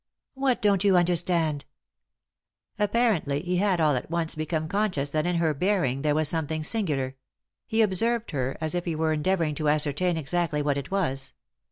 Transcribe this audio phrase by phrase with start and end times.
[0.47, 1.65] "What don't you understand?"
[2.79, 6.63] Apparently he had all at once become conscious that in her bearing there was something
[6.63, 7.17] singular;
[7.67, 11.33] he observed her as if he were endeavouring to ascertain exactly what it was.